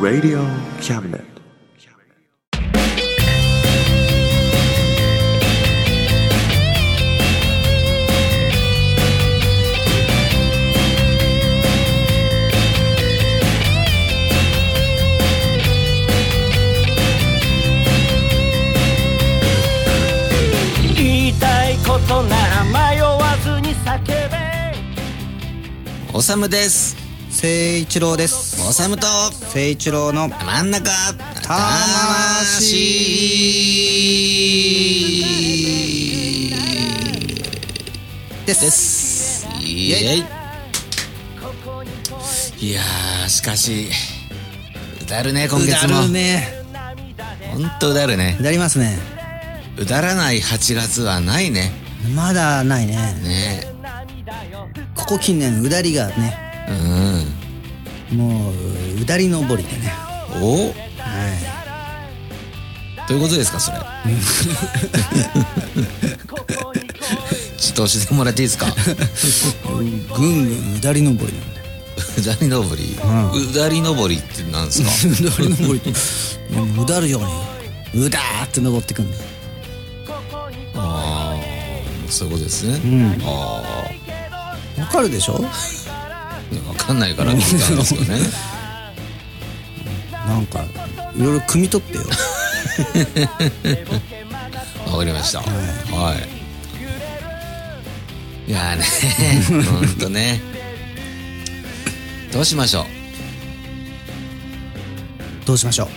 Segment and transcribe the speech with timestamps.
[0.00, 0.44] Radio
[0.80, 1.39] Cabinet.
[26.36, 26.96] むです。
[27.30, 28.60] 聖一郎です。
[28.68, 30.90] おさむと聖一郎の真ん中。
[31.42, 32.74] 魂
[38.46, 38.60] です。
[38.60, 39.46] です。
[39.60, 40.24] イエイ。
[42.60, 43.88] いやーしかし
[45.02, 45.94] うだるね今月も。
[45.94, 46.48] うだるね。
[47.52, 48.36] ほんとうだるね。
[48.38, 48.98] うだりますね。
[49.78, 51.72] うだらない8月はないね。
[52.14, 52.94] まだないね。
[53.22, 53.79] ね
[55.10, 56.38] ここ近年うだりがね
[58.12, 58.54] うんもう
[59.02, 59.92] うだり登りでね。
[60.40, 60.68] お？
[60.68, 60.72] は
[63.08, 63.78] どういうことですかそれ？
[67.58, 68.68] ちょっと教えてもらっていいですか？
[68.68, 68.72] い
[70.16, 71.34] ぐんぐんうだり登り
[72.18, 72.96] うだり登り、
[73.34, 74.90] ううだり登りってなんですか？
[75.08, 75.90] うだり登りって。
[75.90, 77.18] うだるよ
[77.94, 79.22] うにうだーって登ってくんだよ。
[80.76, 81.40] ああ
[82.08, 83.20] そういうことですね、ん。
[83.24, 83.62] あ
[84.80, 85.38] わかるでしょ？
[85.88, 88.18] あ分かんないから聞いたんですよね。
[90.26, 90.62] なんか
[91.16, 92.04] いろいろ汲み取ってよ。
[94.90, 95.40] わかりました。
[95.40, 96.14] は
[98.46, 98.84] い、い、やーね
[99.70, 100.40] ほんとね。
[102.32, 102.86] どうしましょ
[105.44, 105.88] どうしましょ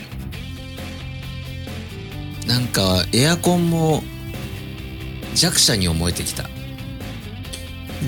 [2.46, 2.48] う？
[2.48, 4.04] なんかエアコンも
[5.36, 6.44] 弱者に思えてきた。
[6.44, 6.48] う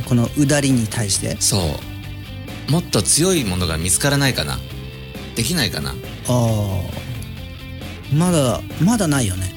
[0.04, 1.38] このうだりに対して。
[1.40, 1.58] そ
[2.68, 2.72] う。
[2.72, 4.58] もっと強いものが見つからないかな。
[5.36, 5.92] できないかな。
[5.92, 5.94] あ
[6.28, 6.82] あ
[8.14, 9.54] まだまだないよね。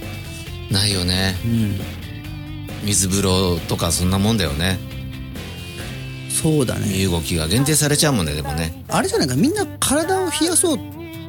[0.70, 1.34] ないよね。
[1.44, 1.80] うん。
[2.84, 4.78] 水風呂とかそんなもんだよね。
[6.30, 6.86] そうだね。
[6.86, 8.84] 身動きが限定されちゃうもんねでもね。
[8.88, 10.80] あれじゃないかみんな体を冷やそうっ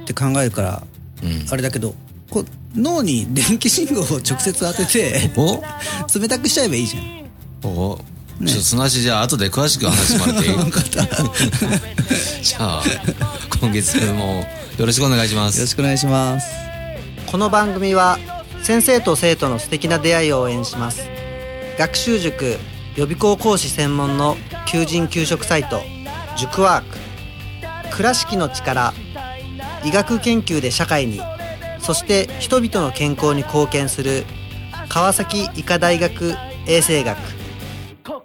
[0.05, 0.83] て考えるから
[1.23, 1.45] うん。
[1.49, 1.95] あれだけど
[2.29, 2.45] こう
[2.75, 5.63] 脳に電気信号を直接当ててお？
[6.19, 7.25] 冷たくしちゃえばいいじゃん。
[7.63, 7.99] お？
[8.45, 11.33] ちょっとその話じゃあ後で詳しく話してもらっていい分かったよ。
[12.41, 12.83] じゃあ
[13.59, 15.59] 今月もよろしくお願いします。
[15.59, 16.47] ろしくお願いします。
[17.25, 18.17] この番組は
[18.63, 21.01] 先生と生徒の素敵な出会いを応援します。
[21.77, 22.57] 学習塾
[22.95, 25.83] 予備校講師専門の求人・給食サイト
[26.37, 27.09] 塾ワーク。
[27.91, 28.93] 倉敷の力
[29.83, 31.21] 医学研究で社会に
[31.79, 34.25] そして人々の健康に貢献する
[34.87, 36.35] 川崎医科大学
[36.67, 37.17] 衛生学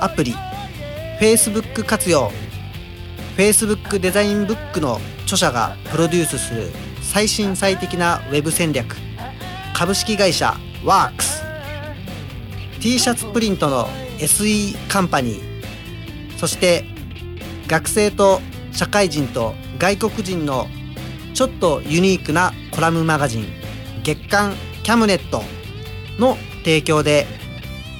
[0.00, 0.34] アプリ
[1.20, 2.30] Facebook 活用。
[3.36, 6.70] Facebook デザインブックの著者がプロデュースする
[7.02, 8.96] 最新最適なウェブ戦略。
[9.74, 10.54] 株式会社
[10.84, 11.42] ワークス。
[12.80, 13.88] T シャツプリントの
[14.18, 16.38] SE カンパニー。
[16.38, 16.84] そして
[17.66, 18.40] 学生と
[18.72, 20.68] 社会人と外国人の
[21.34, 23.46] ちょっとユニークなコラムマガジン
[24.04, 24.54] 月刊
[24.84, 25.42] キャムネット
[26.18, 27.26] の提供で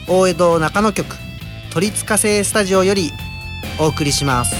[0.06, 1.27] 大江戸中野局
[1.70, 3.12] 都立火星スタジオより
[3.78, 4.56] お送りします。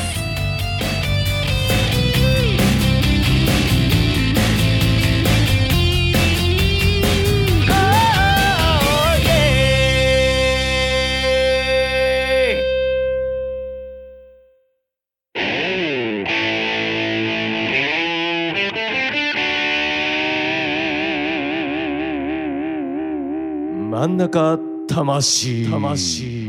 [23.90, 25.68] 真ん中魂。
[25.70, 26.47] 魂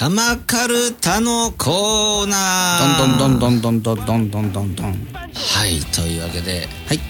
[0.00, 3.16] 玉カルタのコーナどー。
[3.16, 7.00] んどんどんどんどんどんどんどんどんどんはいというわけではい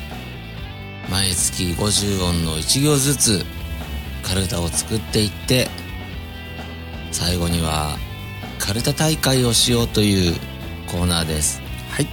[1.08, 3.44] 毎月50音の1行ずつ
[4.24, 5.68] カルタを作っていって
[7.12, 7.96] 最後には
[8.58, 10.34] カルタ大会をしようという
[10.90, 11.62] コーナーです。
[11.92, 12.08] はい。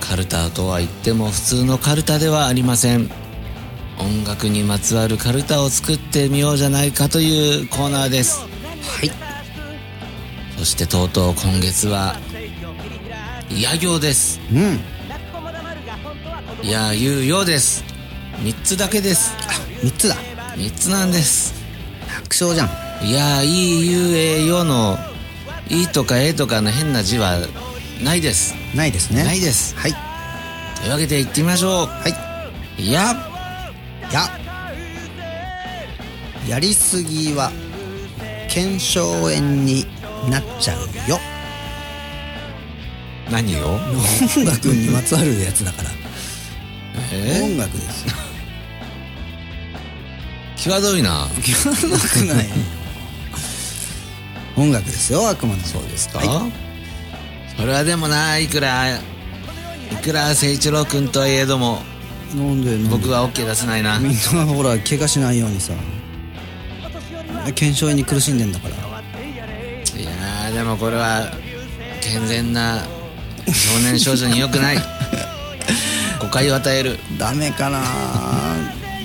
[0.00, 3.10] カルタとは言っても普通のカルタではありません。
[3.98, 8.40] 音楽にまつわるカルタを作ってみようじゃないかというコーナーです。
[8.40, 8.46] は
[9.02, 9.31] い
[10.62, 12.14] そそしてとうとう今月は
[13.50, 14.40] 野行です。
[14.52, 14.78] うん。
[16.64, 17.82] いやいうようです。
[18.44, 19.34] 3つだけです。
[19.82, 20.14] 3つだ。
[20.54, 21.52] 3つなんです。
[22.06, 23.04] 楽勝じゃん。
[23.04, 24.96] いやいいゆうえよの
[25.68, 27.38] いいとかええとかの変な字は
[28.00, 28.54] ないです。
[28.76, 29.24] ないですね。
[29.24, 29.74] ないです。
[29.74, 29.92] はい。
[30.80, 31.86] というわけで行ってみましょう。
[31.88, 32.04] は
[32.78, 32.82] い。
[32.84, 33.02] いや
[34.12, 34.30] や。
[36.48, 37.50] やりすぎは
[38.48, 39.02] 腱鞘
[39.34, 40.80] 炎になっちゃう
[41.10, 41.18] よ。
[43.30, 43.74] 何を？
[44.36, 45.90] 音楽にまつわるやつだから。
[47.12, 47.40] え？
[47.42, 48.14] 音楽ですよ。
[50.56, 51.26] 際どいな。
[51.40, 52.48] 聞かなくない。
[54.56, 56.50] 音楽ですよあくまでそうですか、は
[57.56, 59.00] それはでもないくらい。
[60.02, 61.82] くら誠一郎君とはいえども。
[62.34, 62.76] いなんで？
[62.88, 63.98] 僕は OK 出せないな。
[63.98, 65.72] みんなほら怪我しないようにさ。
[67.54, 68.76] 腱鞘炎に苦しんでんだから
[70.54, 71.30] でもこれは
[72.02, 72.82] 健全な
[73.46, 74.76] 少年少女に良くない。
[76.20, 76.98] 誤解を与える。
[77.18, 77.80] ダメかな。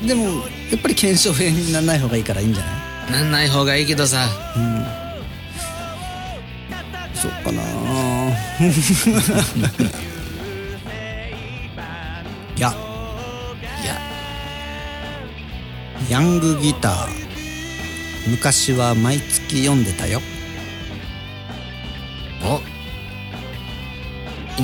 [0.06, 2.64] でもやっぱり腱鞘炎にならない方がいいからいいんじゃ
[3.10, 3.22] ない？
[3.24, 4.28] なんない方がいいけどさ。
[7.16, 7.62] そうかな。
[7.64, 7.66] い
[12.60, 12.74] や。
[13.84, 13.98] いや。
[16.10, 17.08] ヤングギター。
[18.30, 20.22] 昔は毎月読んでたよ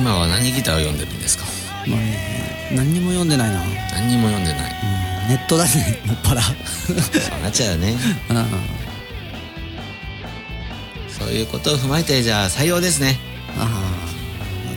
[0.04, 1.44] 今は何ギターを読んでるんですか？
[1.88, 4.72] まあね何にも読んでないな、うん何にも読んでない。
[5.30, 6.52] ネットだね もっぱらそ
[6.92, 7.96] うなっちゃうよね。
[8.28, 8.46] うん。
[11.08, 13.18] そういうことを踏まえてじゃあ採用ですね。
[13.58, 13.66] あ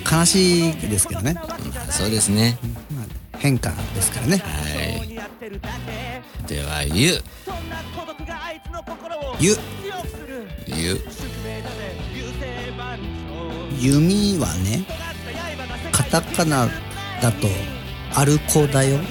[0.10, 1.36] あ悲しいですけどね、
[1.90, 2.58] そうですね。
[2.96, 3.06] まあ、
[3.38, 4.38] 変化ですからね。
[4.38, 4.46] は
[4.82, 6.48] い。
[6.48, 7.22] ではゆ。
[9.42, 9.58] ゆ。
[10.68, 11.06] ゆ。
[13.80, 14.86] 弓はね
[15.98, 16.70] カタカナ
[17.20, 17.48] だと
[18.14, 19.00] アルコだよ。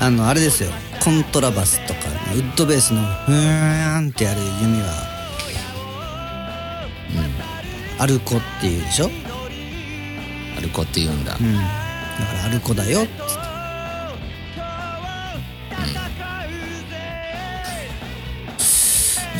[0.00, 0.70] あのあれですよ。
[1.04, 2.00] コントラバスとか
[2.34, 4.88] ウッドベースのふーんってやる弓は、
[7.98, 9.12] アルコっていうでしょ、うん、
[10.56, 11.44] アルコって言うんだ、だか
[12.32, 13.10] らアルコだよっつっ
[13.42, 13.47] て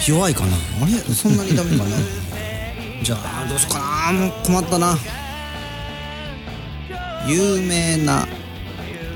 [0.09, 0.57] 弱いかな。
[0.83, 0.93] あれ？
[1.15, 1.91] そんなにダメかな？
[3.03, 4.19] じゃあどうしようかな。
[4.19, 4.99] もう困ったな。
[7.27, 8.27] 有名な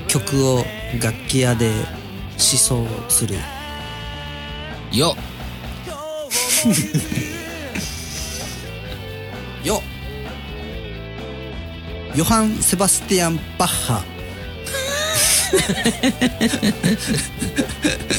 [0.07, 0.63] 曲を
[1.01, 1.71] 楽器屋で
[2.37, 3.35] 試奏する。
[4.91, 5.17] よ
[9.63, 9.81] よ
[12.15, 14.03] ヨハン・セバスティアン・バッハ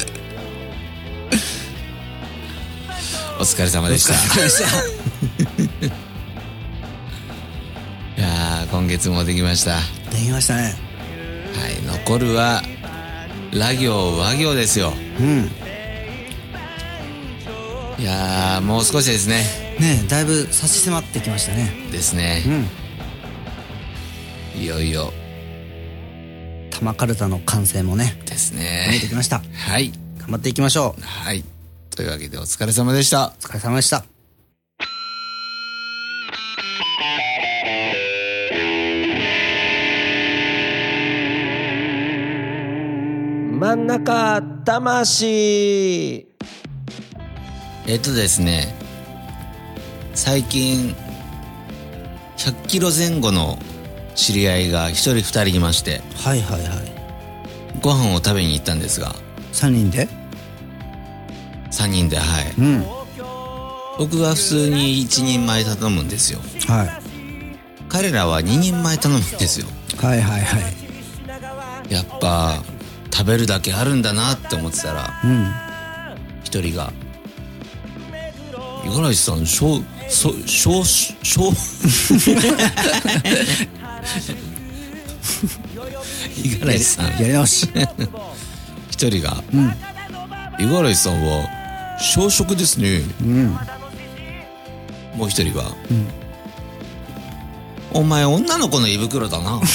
[3.44, 4.14] 疲れ様でした。
[8.16, 9.76] いやー今月もできました。
[9.76, 9.80] は
[10.10, 10.74] できましたね。
[11.82, 12.62] い残るは
[13.52, 14.92] ラ行和行ですよ。
[15.20, 15.50] うん。
[17.98, 19.44] いやーもう少しですね。
[19.78, 21.72] ねえだいぶ差し迫ってきましたね。
[21.90, 22.42] ですね。
[24.54, 24.60] うん。
[24.60, 25.12] いよいよ。
[26.70, 29.42] 玉カルタの完成もねです見えねてきました。
[29.52, 29.92] はい。
[30.18, 31.02] 頑張っていきましょう。
[31.02, 31.53] はい
[31.94, 33.28] というわけでお疲れ様でした。
[33.28, 34.04] お疲れ様でした。
[43.58, 46.26] 真ん中魂。
[47.86, 48.74] えっとですね
[50.14, 50.94] 最近
[52.36, 53.58] 100キロ前後の
[54.14, 56.02] 知り合いが1人2人いまして。
[56.16, 56.70] はいはいはい。
[57.82, 59.14] ご飯を食べに行ったんですが。
[59.52, 60.08] 3人で？
[61.84, 62.54] 3人ではい。
[62.58, 62.84] うん。
[63.98, 66.40] 僕は普通に1人前頼むんですよ。
[66.66, 66.88] はい。
[67.88, 69.66] 彼らは2人前頼むんですよ。
[69.98, 71.92] はいはいはい。
[71.92, 72.62] やっぱ
[73.12, 75.52] 食べるだけあるんだなって思ってたらうん。
[76.42, 76.92] 一人が
[78.86, 81.52] 「五十嵐さん小小小小五
[86.42, 87.06] 十嵐さん。
[87.20, 87.68] やり直し。
[88.90, 89.72] 一人がうん
[90.58, 91.63] 「五十嵐さんは
[92.00, 93.02] 小食ですね。
[93.22, 93.56] うん」
[95.16, 95.70] もう一人が
[97.94, 99.60] 「お前女の子の胃袋だな」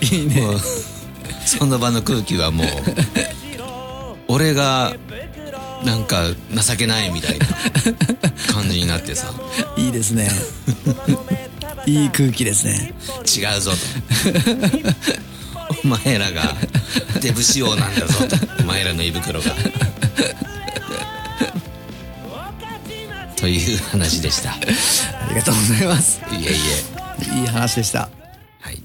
[0.00, 0.42] いいね。
[1.44, 2.66] その場の空気はもう
[4.28, 4.94] 俺が
[5.84, 7.46] なんか情けないみたいな
[8.52, 9.32] 感じになってさ。
[9.76, 10.30] いいですね。
[11.86, 12.94] いい空気ですね。
[13.26, 13.76] 違うぞと
[15.84, 16.42] お前らが
[17.22, 18.36] デブ仕様なんだぞと。
[18.62, 19.50] お前らの胃袋が。
[23.36, 24.50] という話でした。
[24.50, 26.20] いありがとうございます。
[26.30, 27.40] えいえ。
[27.40, 28.10] いい話でした。
[28.60, 28.82] はい。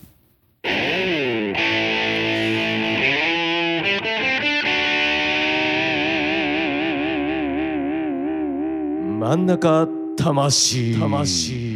[9.19, 10.97] 真ん中魂。
[10.97, 11.75] 魂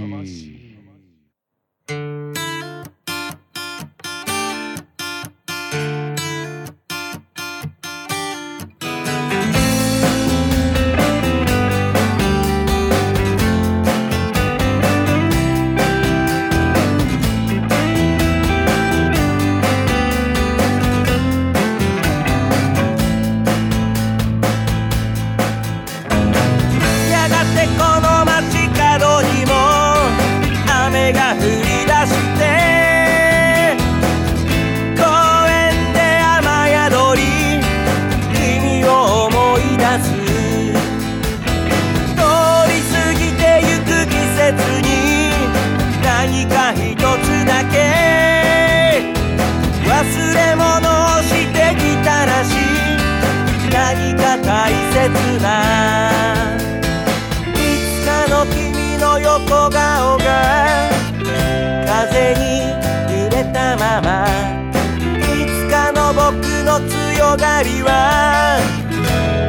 [67.38, 68.59] がりは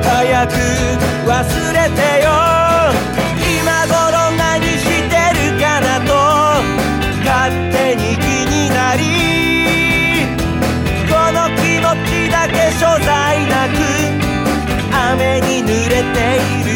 [0.02, 0.54] 早く
[1.26, 1.32] 忘
[1.72, 2.30] れてよ。
[3.60, 6.10] 今頃何してるかなと
[7.24, 9.02] 勝手に気になり
[11.08, 13.78] この気持ちだけ所在なく
[15.12, 16.18] 雨に濡れて
[16.60, 16.69] いる。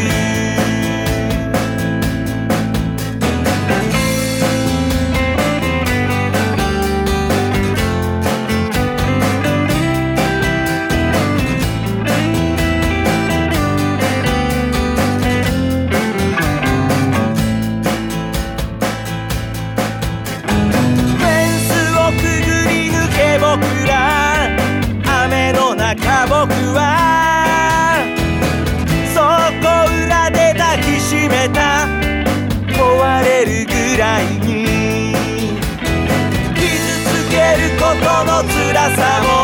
[38.24, 39.43] の辛さも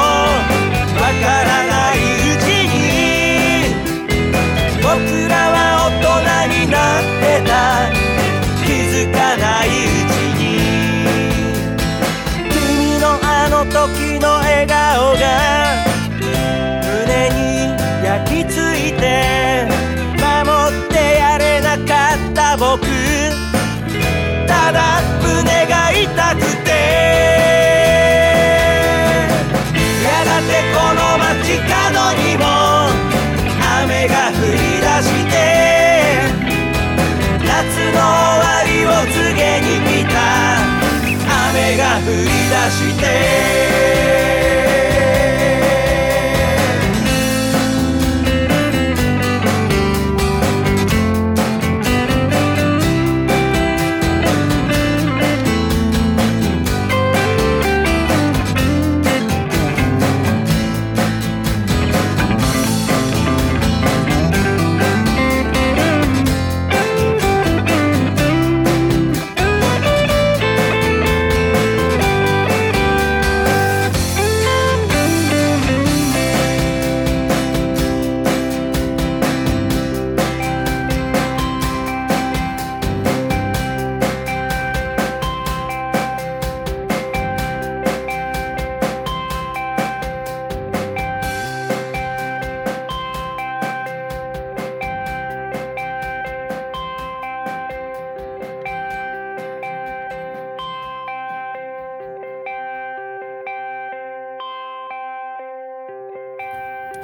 [42.11, 44.30] 雨が降り出して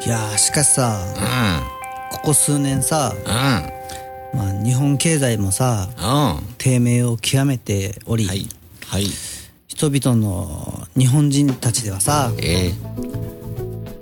[0.05, 1.03] いやーしかしさ
[2.11, 4.37] うここ数年さ、ん。
[4.37, 5.89] まあ、日本経済もさ
[6.59, 8.47] 低迷を極めており、はい。
[8.87, 9.07] はい。
[9.67, 12.73] 人々の日本人たちではさえ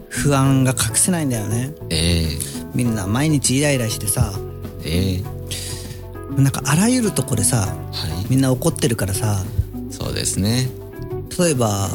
[0.09, 1.73] 不安が隠せないんだよね。
[1.89, 2.39] ー、え。
[2.75, 5.23] みんな毎日イライラしてさー、え。
[5.23, 9.45] ー、なんかあらゆるとこでさはみんな怒ってるからさ
[9.91, 10.69] いそうですね。
[11.39, 11.89] 例えば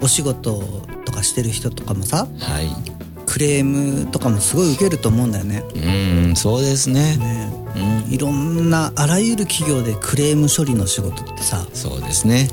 [0.00, 0.62] お仕事
[1.04, 2.89] とかしてる人とかもさはい
[3.30, 5.62] クレームとかもすごい受けると思うんだよね。
[5.76, 7.16] うんそうですね。
[7.16, 7.52] ね。
[7.76, 8.12] うん。
[8.12, 12.48] いろんなあらゆる企業でクレーム処理の仕事ってさそうですね。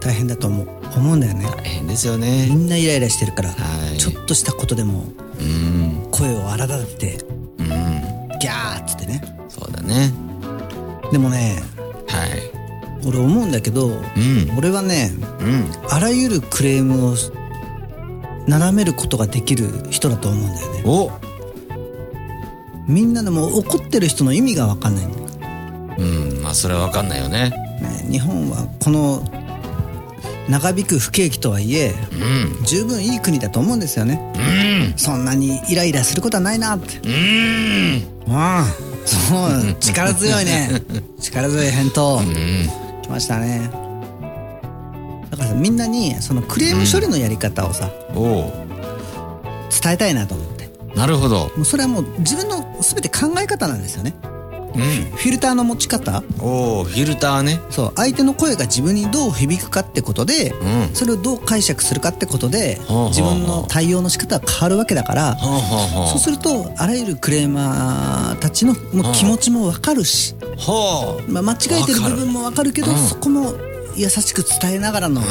[0.00, 1.44] 大変だと思う思うんだよね。
[1.54, 3.98] 大変ですよみねんなイライラしてるから、はい。
[3.98, 5.04] ちょっとしたことでも
[5.38, 6.08] うん。
[6.10, 7.24] 声を荒立てて
[7.58, 7.68] うん。
[8.40, 9.22] ギャーっつってね。
[9.50, 10.14] そうだね。
[11.12, 11.62] でもね
[12.08, 13.06] はい。
[13.06, 14.56] 俺思うんだけど、うん。
[14.56, 15.10] 俺はね
[15.40, 15.70] うん。
[15.90, 17.16] あらゆるクレームを
[18.46, 20.82] 斜めることができる人だと思うんだよね。
[20.84, 21.10] お。
[22.86, 25.22] みんなでも怒ってる人の意味が分かんないんだよ
[25.98, 27.50] うんまあそれは分かんないよね。
[27.80, 29.22] ね日本はこの
[30.48, 31.94] 長引く不景気とはいえ
[32.60, 32.64] うん。
[32.64, 34.20] 十分いい国だと思うんですよね。
[34.36, 34.98] うん。
[34.98, 36.76] そんなにイライラすることはないな。
[36.76, 38.32] ってうん。
[38.34, 38.64] ああ
[39.06, 40.82] そう力強いね。
[41.20, 42.18] 力強い返答。
[42.18, 42.34] うん。
[43.02, 43.81] 来ましたね
[45.46, 48.52] さみんなにそのクレーム処理のやり方をさおう。
[49.82, 50.68] 伝えたいなと思って。
[50.94, 51.50] なるほど。
[51.56, 54.14] もうそれはもう自分の全て考え方なんですよね。
[54.74, 54.80] うん。
[55.16, 56.22] フィルターの持ち方。
[56.38, 57.60] おおフィルターね。
[57.70, 60.94] そう相手の声が自分にどう響くかってことで、うん。
[60.94, 71.30] それをどう解釈するかってことで自分の対応の仕方が変わるわけだからそうするとあらゆるクレーマーたちのもう気持ちもわかるし、うほう。
[71.30, 72.98] まあ、間違えてる部分もわかるけどうん。
[72.98, 73.54] そこも
[73.96, 75.20] 優しく伝えながらの。
[75.20, 75.26] うん。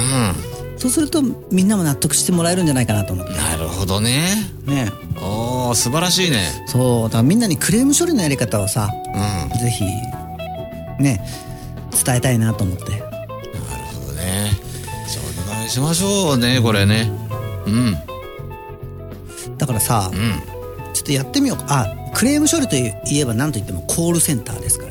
[0.77, 3.33] そうするとみんなも納得してもらえるんじゃないかなと思って。
[3.33, 4.51] なるほどね。
[4.65, 4.91] ね。
[5.21, 6.63] おお素晴らしいね。
[6.67, 7.03] そう。
[7.03, 9.59] だからみんなにクレーム処理のやり方をさうん。
[9.59, 9.83] ぜひ
[11.01, 11.23] ね
[12.03, 12.83] 伝えたいなと思って。
[12.91, 13.03] なる
[13.93, 14.51] ほどね。
[15.07, 17.11] じゃあお願いしましょうねこれね。
[17.67, 17.97] うん。
[19.57, 20.93] だからさ、うん。
[20.93, 21.65] ちょっとやってみようか。
[21.69, 24.90] あクレーム処理といえば何といってもコールセンターですから。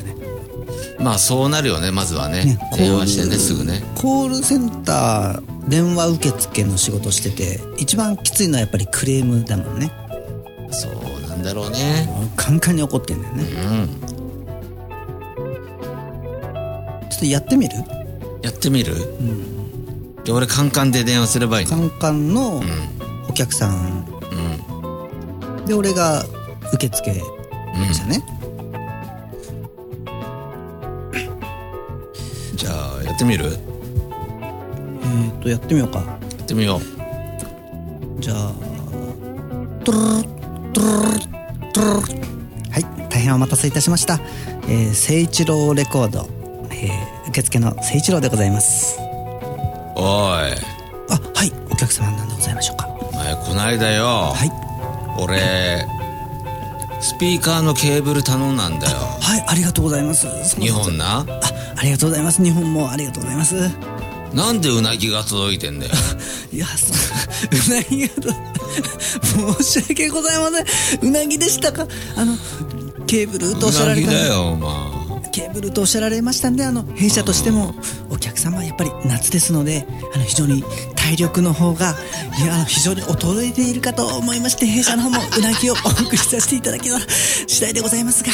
[1.01, 2.45] まあそうなるよねまずはね。
[2.45, 3.83] ね電話してねすぐね。
[3.95, 9.91] コールセンター電話受付の仕事してて一番きついのはやっぱりクレームだもんね。
[10.71, 10.93] そう
[11.27, 12.07] なんだろうね。
[12.35, 13.43] カンカンに怒ってんだよね。
[13.43, 13.47] う
[17.05, 17.09] ん。
[17.09, 17.75] ちょっとやってみる？
[18.41, 18.95] やってみる？
[20.23, 21.71] じゃあ俺カンカンで電話すればいいの？
[21.71, 22.63] カンカンのうん。
[23.27, 24.05] お客さん。
[25.55, 25.65] うん。
[25.65, 26.23] で俺が
[26.73, 27.19] 受付で
[27.93, 28.40] したね、じ
[33.25, 33.45] ってみる？
[33.45, 33.51] や
[35.25, 36.21] えっ、とやってみようか。
[36.41, 36.81] ってみよ
[38.19, 38.53] じゃあ
[39.85, 40.23] トゥルル
[40.73, 41.19] トゥルル
[41.73, 42.21] トゥルル
[42.71, 44.19] はい大変お待たせいたしました、
[44.67, 46.27] えー、誠一郎レコード、
[46.71, 54.51] えー、受付の誠一郎でございますうおいあはいお客様なんでございましょうかお前こないだよはい
[55.21, 55.87] 俺
[56.99, 61.25] スピーカーのケーブル頼んだんだよはいありがとうございます2本なあ
[61.81, 62.43] ありがとうございます。
[62.43, 63.55] 日本もありがとうございます。
[64.35, 65.91] なんでうなぎが届いてんだよ。
[66.53, 68.21] いやそううなぎがと
[69.63, 71.09] 申し訳ございません。
[71.09, 71.87] うなぎでしたか？
[72.15, 72.37] あの
[73.07, 75.01] ケーブルとおっしゃうなられたぎだよお前。
[75.31, 77.73] ケーブルとおっしゃられましたんであの弊社としても
[78.09, 80.61] お客様はやっぱり夏ですのであの非常に
[80.95, 81.95] 体力の方が
[82.37, 86.99] いや非常に衰えているかと思いまして弊社の方もうなぎをお送りさせていただきた
[87.47, 88.29] 次第でございますが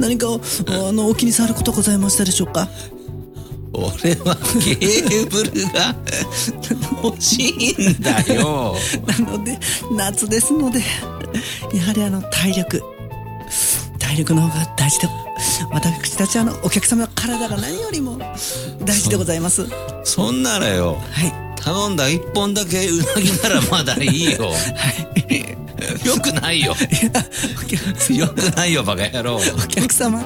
[0.00, 2.68] 何かあのお気に障ることございましたでしょうか？
[3.72, 4.34] 俺は
[4.64, 5.94] ケーブルが
[7.04, 8.74] 欲しいんだよ。
[9.06, 9.58] なので
[9.92, 10.80] 夏ですので
[11.72, 12.82] やはりあの体力。
[13.98, 15.08] 体力の方が大事で
[15.70, 18.18] 私たちあのお客様の体が何よりも
[18.84, 19.62] 大事でございます。
[19.62, 20.98] はそんならよ。
[21.24, 21.32] い。
[21.62, 24.50] 頼んだ1本だけうなぎならまだいいよ
[26.04, 26.74] よくないよ。
[26.90, 27.10] いや
[27.56, 29.36] お客よくないよバカ野郎。
[29.36, 30.22] お客様。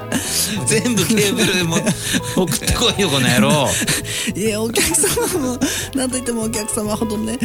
[0.66, 1.76] 全部ケーブルも
[2.36, 3.68] 送ってこいよこの野郎。
[4.34, 5.58] いやお客様も
[5.94, 7.38] なんといってもお客様ほどね。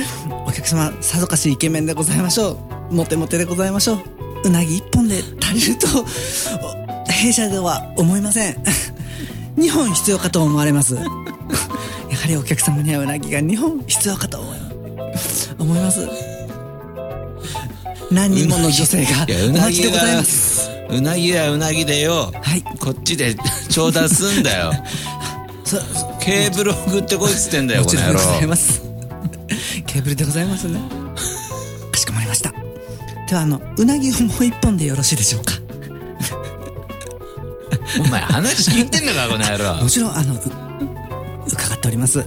[0.45, 2.59] お客様さぞかしイケメンでございましょ
[2.91, 2.95] う。
[2.95, 3.99] モテモテでございましょう。
[4.45, 5.87] うなぎ一本で足りると
[7.07, 8.57] お弊社では思いません。
[9.57, 10.95] 2本必要かと思われます。
[10.95, 14.59] やはりお客様にはうなぎが2本必要かと思い
[15.59, 16.28] 思います
[18.11, 23.35] 何人もの女性がおなぎ待ちでございはますうなぎはうなぎでよはいこっちで
[23.69, 24.73] 調達すんだよ
[25.63, 25.77] そ
[26.19, 28.81] ケーブル送ってこいっつってんだよもこの野ちろんでござい郎ます。
[29.85, 30.79] ケーブルでございますね。
[31.91, 32.51] かしこまりました。
[33.27, 35.53] では、あの、うなぎをもう一本でよろしいでしょうか。
[37.99, 40.41] お前話聞いてんのか この野郎もちろん、あの、う
[41.47, 42.23] 伺っております。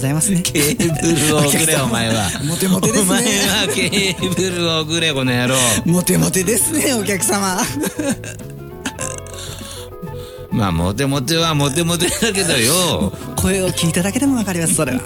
[0.00, 0.40] ございますね。
[0.40, 0.84] ケーブ
[1.28, 2.30] ルを送れお前は。
[2.48, 3.04] モテモテですね。
[3.04, 3.22] お前
[3.66, 5.56] はケーブルを送れこの野郎。
[5.84, 7.60] モテモテですね、お客様。
[10.50, 13.12] まあモテモテはモテモテだけどよ。
[13.36, 15.00] 声を聞いただけでもわかりますそれは。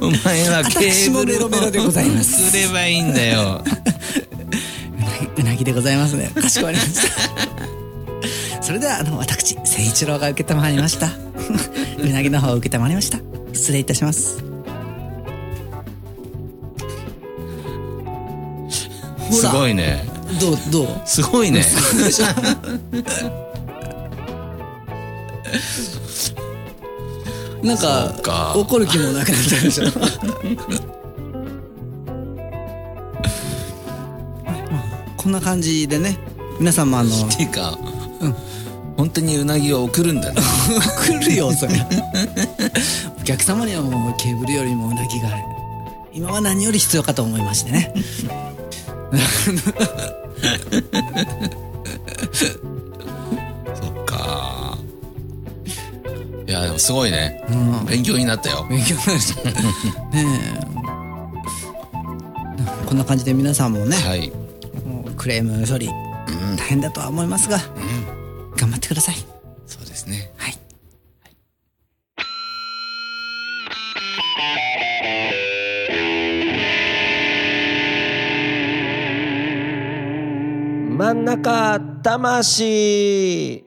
[0.00, 2.50] お前はケーブル私もメロメロでございます。
[2.50, 3.62] すればいいんだよ。
[5.38, 6.32] うなぎでございますね。
[6.34, 8.62] かしこまりました。
[8.62, 11.25] それではあの私誠一郎が受けたまわりました
[11.98, 13.18] うなぎの方を受けたまりました
[13.52, 14.44] 失礼いたします
[19.30, 20.04] すごいね
[20.40, 21.64] どうどうすごいね
[27.62, 29.84] なんかか怒る気もなくなったでしょ
[35.16, 36.18] こんな感じでね
[36.60, 37.76] 皆さんもあのっていうか、
[38.20, 38.55] うん
[38.96, 40.40] 本当にうなぎを送るんだね。
[41.04, 41.74] 来るよそれ。
[43.20, 45.28] お客様にはもうケーブルよりもうなぎが
[46.12, 47.92] 今は何より必要かと思いましてね。
[53.74, 54.78] そっか。
[56.46, 57.84] いやでもすごいね、うん。
[57.84, 58.66] 勉強になったよ。
[58.70, 59.18] 勉強になり
[60.24, 60.46] ま
[62.86, 64.30] こんな感じで皆さんもね、はい。
[64.86, 65.90] もうクレーム処理う
[66.54, 66.56] ん。
[66.56, 67.58] 大変だとは思いますが、
[68.86, 69.16] ってください。
[69.66, 70.30] そうですね。
[70.36, 70.58] はい。
[80.98, 83.64] 真ん中魂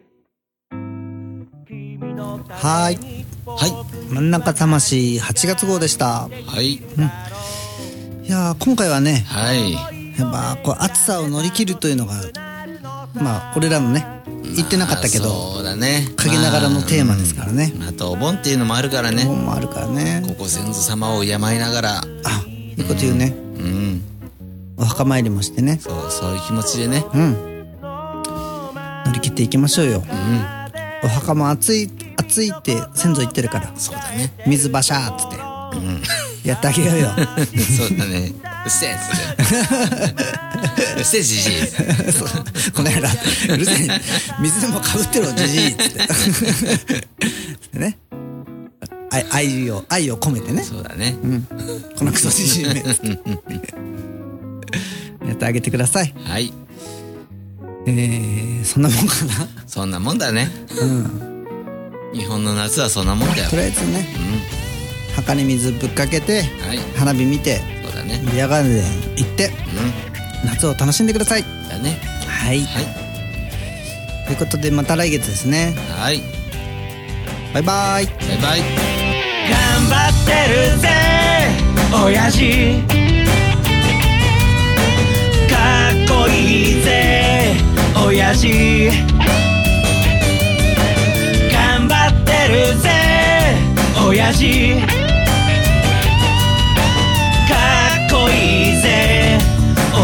[2.50, 3.26] はーい。
[3.46, 6.30] は真ん中魂8月号でした。
[6.32, 6.44] い。
[6.44, 6.80] はい
[8.24, 9.74] いやー今回はねはい。
[9.74, 12.16] やっぱこう暑さを乗り切るというのが
[13.16, 14.19] まあ俺らもね
[14.56, 16.10] 言ってなかったけまあどそうだね。
[16.18, 17.74] 陰ながらのテーマですからね。
[17.78, 19.24] まあうんあとお盆っていうのもあるからね。
[19.24, 22.02] 本もあるからねご先祖様を敬いながら。
[22.02, 22.04] あ
[22.48, 23.36] いいこと言うね。
[23.58, 24.02] うん。
[24.78, 25.80] お墓参りもしてね。
[25.82, 27.06] そうそういう気持ちでね。
[27.14, 27.34] うん。
[29.06, 30.04] 乗り切っていきましょうよ。
[30.10, 31.06] うん。
[31.06, 33.72] お墓も暑い暑いって先祖言ってるから。
[33.76, 34.34] そうだね。
[34.46, 36.02] 水バシャーっつってうん。
[36.44, 37.10] やってあげようよ。
[37.78, 38.34] そうだね。
[38.66, 39.44] うっせえっつって
[40.98, 41.54] うっせえじじい。
[42.74, 43.10] この野郎
[43.54, 44.02] うるせえ。
[44.40, 45.68] 水でもかぶってろじじい。
[45.70, 45.92] っつっ
[47.72, 47.80] て。
[47.80, 47.98] ね。
[49.12, 50.64] 愛愛を愛を込めてね。
[50.64, 51.18] そうだね。
[51.24, 51.42] うん。
[51.98, 52.84] このクソじじいめ。
[55.28, 56.14] やってあげてください。
[56.26, 56.54] はい。
[57.88, 59.48] えー、そんなもんかな？
[59.66, 60.52] そんなもんだね。
[60.80, 61.46] うん。
[62.14, 63.50] 日本の夏はそんなもんだよ。
[63.50, 64.08] とりあえずね。
[64.54, 64.59] うん
[65.20, 66.78] 墓に水ぶっかけてはい。
[66.96, 68.22] 花火見てそうだね。
[68.32, 68.84] ビアガーデン
[69.18, 69.50] 行ってう
[70.46, 71.42] 夏を楽しんでください。
[71.42, 71.98] んだね。
[72.28, 72.62] はい。
[72.62, 72.86] はい。
[74.26, 75.76] ということでまた来月ですね。
[75.98, 76.22] はい。
[77.54, 78.06] バイバイ。
[78.06, 78.60] バイバイ。
[79.50, 80.88] 頑張ってるぜ
[82.06, 82.80] 親父。
[85.50, 87.56] かっこいいぜ
[88.06, 88.90] 親父。
[91.52, 92.90] 頑張ってるぜ
[94.08, 94.99] 親父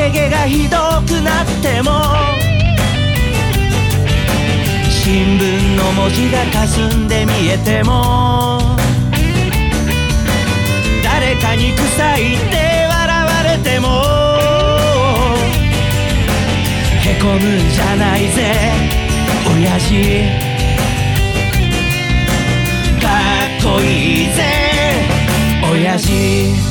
[0.00, 1.90] け毛がひどくなっても
[4.88, 8.76] 新聞の文字が霞んで見えても
[11.04, 13.88] 誰かに臭いって笑われても
[17.04, 18.72] へこむんじゃないぜ
[19.52, 19.90] 親父。
[23.02, 23.06] か
[23.58, 24.40] っこいいぜ
[25.70, 26.70] 親父。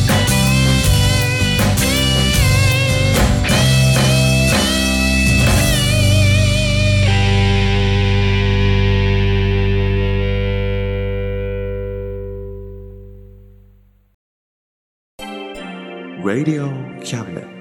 [16.23, 16.69] Radio
[17.03, 17.60] Cabinet.